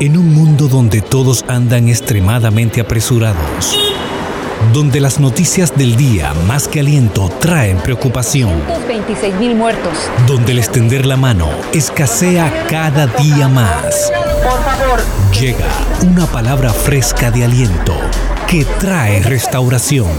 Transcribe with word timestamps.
En 0.00 0.16
un 0.16 0.34
mundo 0.34 0.66
donde 0.68 1.00
todos 1.00 1.44
andan 1.48 1.88
extremadamente 1.88 2.80
apresurados, 2.80 3.78
donde 4.72 5.00
las 5.00 5.20
noticias 5.20 5.76
del 5.76 5.96
día 5.96 6.34
más 6.48 6.66
que 6.66 6.80
aliento 6.80 7.30
traen 7.40 7.78
preocupación, 7.78 8.50
26 8.88 9.34
mil 9.36 9.54
muertos. 9.54 9.92
donde 10.26 10.52
el 10.52 10.58
extender 10.58 11.06
la 11.06 11.16
mano 11.16 11.48
escasea 11.72 12.66
cada 12.68 13.06
día 13.06 13.48
más. 13.48 14.10
Por 14.42 14.62
favor. 14.64 15.00
Llega 15.40 15.66
una 16.06 16.26
palabra 16.26 16.72
fresca 16.72 17.30
de 17.30 17.44
aliento 17.44 17.94
que 18.48 18.64
trae 18.64 19.22
restauración. 19.22 20.10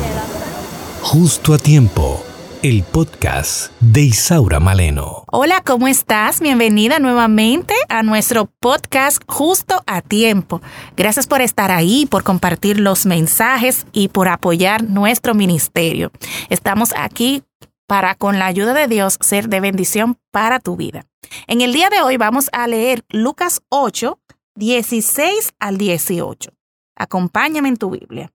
Justo 1.01 1.53
a 1.53 1.57
tiempo, 1.57 2.24
el 2.67 2.81
podcast 2.81 3.71
de 3.79 4.01
Isaura 4.01 4.59
Maleno. 4.59 5.23
Hola, 5.27 5.61
¿cómo 5.63 5.87
estás? 5.87 6.41
Bienvenida 6.41 6.97
nuevamente 6.97 7.75
a 7.89 8.01
nuestro 8.01 8.47
podcast 8.59 9.21
Justo 9.27 9.83
a 9.85 10.01
Tiempo. 10.01 10.63
Gracias 10.97 11.27
por 11.27 11.41
estar 11.41 11.69
ahí, 11.69 12.07
por 12.07 12.23
compartir 12.23 12.79
los 12.79 13.05
mensajes 13.05 13.85
y 13.91 14.07
por 14.07 14.27
apoyar 14.29 14.83
nuestro 14.83 15.35
ministerio. 15.35 16.11
Estamos 16.49 16.91
aquí 16.97 17.43
para, 17.85 18.15
con 18.15 18.39
la 18.39 18.47
ayuda 18.47 18.73
de 18.73 18.87
Dios, 18.87 19.19
ser 19.21 19.47
de 19.47 19.59
bendición 19.59 20.17
para 20.31 20.59
tu 20.59 20.75
vida. 20.75 21.05
En 21.45 21.61
el 21.61 21.71
día 21.71 21.91
de 21.91 22.01
hoy 22.01 22.17
vamos 22.17 22.49
a 22.51 22.67
leer 22.67 23.05
Lucas 23.09 23.61
8, 23.69 24.19
16 24.55 25.53
al 25.59 25.77
18. 25.77 26.49
Acompáñame 26.95 27.69
en 27.69 27.77
tu 27.77 27.91
Biblia. 27.91 28.31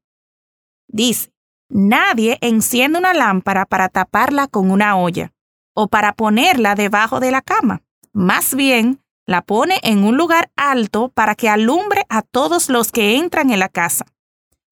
Dice, 0.87 1.33
nadie 1.71 2.39
enciende 2.41 2.99
una 2.99 3.15
lámpara 3.15 3.65
para 3.65 3.89
taparla 3.89 4.47
con 4.47 4.71
una 4.71 4.97
olla 4.97 5.33
o 5.75 5.89
para 5.89 6.13
ponerla 6.13 6.75
debajo 6.75 7.21
de 7.21 7.31
la 7.31 7.41
cama. 7.41 7.83
Más 8.13 8.55
bien, 8.55 9.01
la 9.27 9.43
pone 9.43 9.79
en 9.83 10.05
un 10.05 10.17
lugar 10.17 10.51
alto 10.57 11.09
para 11.09 11.35
que 11.35 11.49
alumbre 11.49 12.05
a 12.09 12.23
todos 12.23 12.69
los 12.69 12.91
que 12.91 13.17
entran 13.17 13.51
en 13.51 13.61
la 13.61 13.69
casa. 13.69 14.05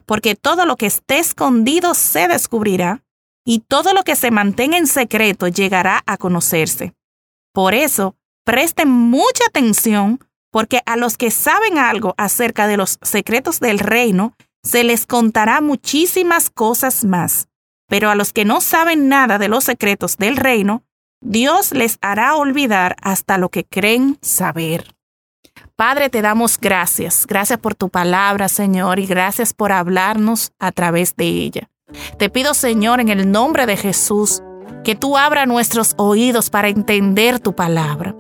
Porque 0.05 0.35
todo 0.35 0.67
lo 0.67 0.77
que 0.77 0.87
esté 0.87 1.19
escondido 1.19 1.95
se 1.95 2.29
descubrirá, 2.29 3.03
y 3.45 3.61
todo 3.61 3.95
lo 3.95 4.03
que 4.03 4.17
se 4.17 4.31
mantenga 4.31 4.77
en 4.77 4.87
secreto 4.87 5.49
llegará 5.49 6.03
a 6.07 6.19
conocerse. 6.19 6.93
Por 7.55 7.73
eso, 7.73 8.15
presten 8.45 8.91
mucha 8.91 9.45
atención, 9.49 10.21
porque 10.51 10.83
a 10.87 10.97
los 10.97 11.17
que 11.17 11.31
saben 11.31 11.79
algo 11.79 12.15
acerca 12.19 12.67
de 12.67 12.77
los 12.77 12.99
secretos 13.01 13.61
del 13.61 13.79
reino, 13.79 14.35
se 14.69 14.85
les 14.85 15.07
contará 15.07 15.63
muchísimas 15.63 16.51
cosas 16.51 17.03
más. 17.05 17.49
Pero 17.89 18.11
a 18.11 18.15
los 18.15 18.35
que 18.35 18.45
no 18.45 18.61
saben 18.61 19.09
nada 19.09 19.39
de 19.39 19.49
los 19.49 19.65
secretos 19.65 20.19
del 20.19 20.37
reino, 20.37 20.83
Dios 21.23 21.73
les 21.73 21.97
hará 22.03 22.37
olvidar 22.37 22.95
hasta 23.01 23.39
lo 23.39 23.49
que 23.49 23.65
creen 23.65 24.19
saber. 24.21 24.95
Padre, 25.75 26.11
te 26.11 26.21
damos 26.21 26.59
gracias. 26.61 27.27
Gracias 27.27 27.59
por 27.59 27.75
tu 27.75 27.89
palabra, 27.89 28.51
Señor, 28.51 28.99
y 28.99 29.07
gracias 29.07 29.55
por 29.55 29.73
hablarnos 29.73 30.53
a 30.59 30.71
través 30.71 31.17
de 31.17 31.25
ella. 31.25 31.71
Te 32.19 32.29
pido, 32.29 32.53
Señor, 32.53 33.01
en 33.01 33.09
el 33.09 33.31
nombre 33.31 33.65
de 33.65 33.79
Jesús, 33.79 34.43
que 34.85 34.95
tú 34.95 35.17
abra 35.17 35.47
nuestros 35.47 35.95
oídos 35.97 36.51
para 36.51 36.69
entender 36.69 37.41
tu 37.41 37.55
palabra. 37.55 38.15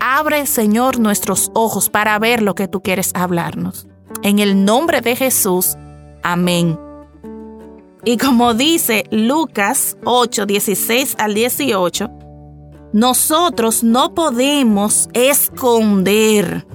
Abre, 0.00 0.44
Señor, 0.46 0.98
nuestros 0.98 1.52
ojos 1.54 1.88
para 1.88 2.18
ver 2.18 2.42
lo 2.42 2.56
que 2.56 2.66
tú 2.66 2.82
quieres 2.82 3.12
hablarnos. 3.14 3.86
En 4.22 4.38
el 4.38 4.64
nombre 4.64 5.00
de 5.00 5.16
Jesús. 5.16 5.76
Amén. 6.22 6.78
Y 8.04 8.16
como 8.16 8.54
dice 8.54 9.04
Lucas 9.10 9.96
8, 10.04 10.46
16 10.46 11.16
al 11.18 11.34
18, 11.34 12.10
nosotros 12.92 13.82
no 13.82 14.14
podemos 14.14 15.08
esconder. 15.12 16.66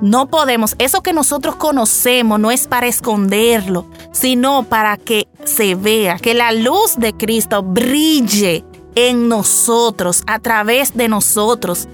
No 0.00 0.28
podemos, 0.28 0.76
eso 0.78 1.02
que 1.02 1.12
nosotros 1.12 1.56
conocemos 1.56 2.40
no 2.40 2.50
es 2.50 2.66
para 2.66 2.86
esconderlo, 2.86 3.86
sino 4.12 4.62
para 4.64 4.96
que 4.96 5.28
se 5.44 5.74
vea, 5.74 6.18
que 6.18 6.32
la 6.34 6.52
luz 6.52 6.96
de 6.96 7.12
Cristo 7.12 7.62
brille 7.62 8.64
en 8.94 9.28
nosotros, 9.28 10.22
a 10.26 10.38
través 10.38 10.96
de 10.96 11.08
nosotros. 11.08 11.86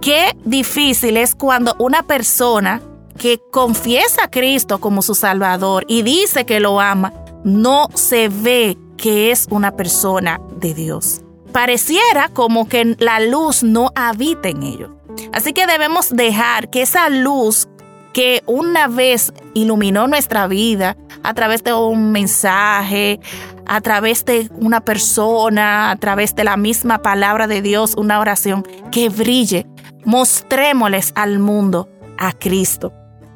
Qué 0.00 0.36
difícil 0.44 1.16
es 1.16 1.34
cuando 1.34 1.76
una 1.78 2.02
persona 2.02 2.80
que 3.22 3.40
confiesa 3.52 4.24
a 4.24 4.30
Cristo 4.32 4.80
como 4.80 5.00
su 5.00 5.14
Salvador 5.14 5.84
y 5.86 6.02
dice 6.02 6.44
que 6.44 6.58
lo 6.58 6.80
ama, 6.80 7.12
no 7.44 7.86
se 7.94 8.28
ve 8.28 8.76
que 8.96 9.30
es 9.30 9.46
una 9.48 9.76
persona 9.76 10.40
de 10.56 10.74
Dios. 10.74 11.20
Pareciera 11.52 12.30
como 12.30 12.68
que 12.68 12.96
la 12.98 13.20
luz 13.20 13.62
no 13.62 13.92
habita 13.94 14.48
en 14.48 14.64
ellos. 14.64 14.90
Así 15.32 15.52
que 15.52 15.68
debemos 15.68 16.10
dejar 16.10 16.68
que 16.68 16.82
esa 16.82 17.08
luz 17.10 17.68
que 18.12 18.42
una 18.46 18.88
vez 18.88 19.32
iluminó 19.54 20.08
nuestra 20.08 20.48
vida 20.48 20.96
a 21.22 21.32
través 21.32 21.62
de 21.62 21.74
un 21.74 22.10
mensaje, 22.10 23.20
a 23.66 23.80
través 23.82 24.24
de 24.24 24.50
una 24.56 24.80
persona, 24.80 25.92
a 25.92 25.96
través 25.96 26.34
de 26.34 26.42
la 26.42 26.56
misma 26.56 27.02
palabra 27.02 27.46
de 27.46 27.62
Dios, 27.62 27.94
una 27.96 28.18
oración, 28.18 28.66
que 28.90 29.10
brille. 29.10 29.64
Mostrémosles 30.04 31.12
al 31.14 31.38
mundo 31.38 31.88
a 32.18 32.32
Cristo. 32.32 32.92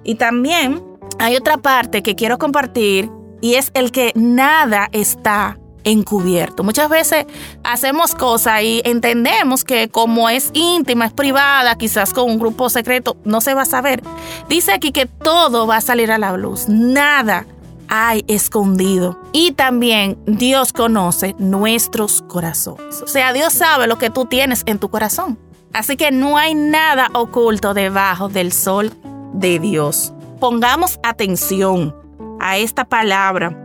Y 0.06 0.15
también 0.15 0.83
hay 1.19 1.37
otra 1.37 1.59
parte 1.59 2.03
que 2.03 2.15
quiero 2.15 2.39
compartir 2.39 3.11
y 3.41 3.55
es 3.55 3.72
el 3.75 3.91
que 3.91 4.12
nada 4.15 4.89
está 4.93 5.59
encubierto. 5.83 6.62
Muchas 6.62 6.89
veces 6.89 7.27
hacemos 7.65 8.15
cosas 8.15 8.62
y 8.62 8.83
entendemos 8.84 9.65
que 9.65 9.89
como 9.89 10.28
es 10.28 10.50
íntima, 10.53 11.06
es 11.06 11.12
privada, 11.12 11.77
quizás 11.77 12.12
con 12.12 12.31
un 12.31 12.39
grupo 12.39 12.71
secreto, 12.71 13.17
no 13.25 13.41
se 13.41 13.55
va 13.55 13.62
a 13.62 13.67
saber. 13.67 14.03
Dice 14.49 14.72
aquí 14.72 14.93
que 14.93 15.06
todo 15.06 15.67
va 15.67 15.78
a 15.78 15.81
salir 15.81 16.12
a 16.12 16.19
la 16.19 16.37
luz, 16.37 16.69
nada 16.69 17.44
hay 17.88 18.25
escondido. 18.28 19.19
Y 19.33 19.53
también 19.53 20.19
Dios 20.27 20.73
conoce 20.73 21.34
nuestros 21.38 22.23
corazones. 22.23 23.03
O 23.03 23.09
sea, 23.09 23.33
Dios 23.33 23.53
sabe 23.53 23.88
lo 23.88 23.99
que 23.99 24.11
tú 24.11 24.27
tienes 24.27 24.62
en 24.67 24.78
tu 24.78 24.88
corazón. 24.88 25.38
Así 25.73 25.97
que 25.97 26.11
no 26.11 26.38
hay 26.38 26.55
nada 26.55 27.11
oculto 27.12 27.75
debajo 27.75 28.28
del 28.28 28.53
sol 28.53 28.93
de 29.36 29.58
Dios. 29.58 30.12
Pongamos 30.41 30.98
atención 31.02 31.94
a 32.41 32.58
esta 32.58 32.84
palabra 32.84 33.56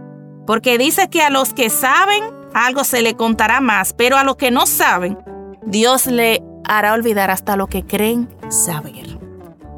porque 0.46 0.78
dice 0.78 1.10
que 1.10 1.22
a 1.22 1.30
los 1.30 1.54
que 1.54 1.70
saben 1.70 2.24
algo 2.54 2.84
se 2.84 3.02
le 3.02 3.16
contará 3.16 3.62
más, 3.62 3.94
pero 3.94 4.18
a 4.18 4.24
los 4.24 4.36
que 4.36 4.52
no 4.52 4.66
saben, 4.66 5.18
Dios 5.66 6.08
le 6.08 6.44
hará 6.66 6.94
olvidar 6.94 7.32
hasta 7.32 7.56
lo 7.56 7.68
que 7.68 7.84
creen 7.86 8.30
saber. 8.50 9.18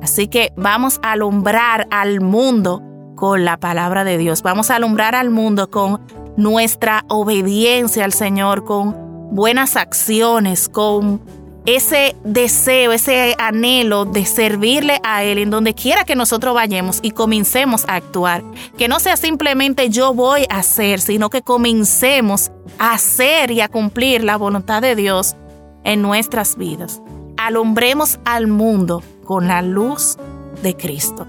Así 0.01 0.27
que 0.27 0.51
vamos 0.57 0.99
a 1.01 1.13
alumbrar 1.13 1.87
al 1.91 2.19
mundo 2.19 2.81
con 3.15 3.45
la 3.45 3.57
palabra 3.57 4.03
de 4.03 4.17
Dios. 4.17 4.41
Vamos 4.41 4.69
a 4.69 4.75
alumbrar 4.75 5.15
al 5.15 5.29
mundo 5.29 5.69
con 5.69 6.01
nuestra 6.35 7.05
obediencia 7.07 8.03
al 8.03 8.11
Señor, 8.11 8.65
con 8.65 8.95
buenas 9.31 9.75
acciones, 9.75 10.67
con 10.67 11.21
ese 11.65 12.15
deseo, 12.23 12.91
ese 12.91 13.35
anhelo 13.39 14.05
de 14.05 14.25
servirle 14.25 14.99
a 15.03 15.23
Él 15.23 15.37
en 15.37 15.49
donde 15.49 15.73
quiera 15.73 16.03
que 16.03 16.15
nosotros 16.15 16.53
vayamos 16.53 16.99
y 17.01 17.11
comencemos 17.11 17.85
a 17.87 17.95
actuar. 17.95 18.43
Que 18.77 18.87
no 18.87 18.99
sea 18.99 19.15
simplemente 19.15 19.89
yo 19.89 20.13
voy 20.13 20.45
a 20.49 20.57
hacer, 20.57 20.99
sino 20.99 21.29
que 21.29 21.41
comencemos 21.41 22.51
a 22.79 22.93
hacer 22.93 23.51
y 23.51 23.61
a 23.61 23.69
cumplir 23.69 24.23
la 24.23 24.37
voluntad 24.37 24.81
de 24.81 24.95
Dios 24.95 25.35
en 25.83 26.01
nuestras 26.01 26.57
vidas. 26.57 27.01
Alumbremos 27.37 28.19
al 28.25 28.47
mundo 28.47 29.01
con 29.23 29.47
la 29.47 29.61
luz 29.61 30.17
de 30.61 30.75
Cristo. 30.75 31.27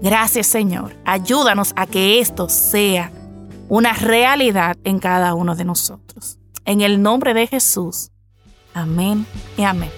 Gracias 0.00 0.46
Señor. 0.46 0.94
Ayúdanos 1.04 1.72
a 1.76 1.86
que 1.86 2.20
esto 2.20 2.48
sea 2.48 3.10
una 3.68 3.92
realidad 3.92 4.76
en 4.84 4.98
cada 4.98 5.34
uno 5.34 5.56
de 5.56 5.64
nosotros. 5.64 6.38
En 6.64 6.80
el 6.80 7.02
nombre 7.02 7.34
de 7.34 7.46
Jesús. 7.46 8.10
Amén 8.74 9.26
y 9.56 9.62
amén. 9.62 9.90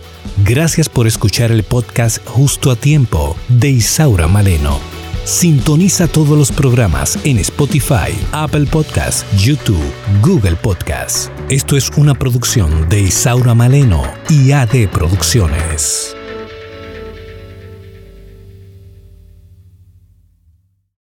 Gracias 0.45 0.89
por 0.89 1.07
escuchar 1.07 1.51
el 1.51 1.63
podcast 1.63 2.19
Justo 2.27 2.71
a 2.71 2.77
Tiempo 2.77 3.37
de 3.49 3.71
Isaura 3.71 4.29
Maleno. 4.29 4.78
Sintoniza 5.25 6.07
todos 6.07 6.39
los 6.39 6.53
programas 6.53 7.19
en 7.25 7.39
Spotify, 7.39 8.13
Apple 8.31 8.67
Podcasts, 8.67 9.27
YouTube, 9.43 9.83
Google 10.23 10.55
Podcasts. 10.55 11.33
Esto 11.49 11.77
es 11.77 11.91
una 11.97 12.15
producción 12.15 12.89
de 12.89 13.01
Isaura 13.01 13.55
Maleno 13.55 14.05
y 14.28 14.53
AD 14.53 14.89
Producciones. 14.93 16.16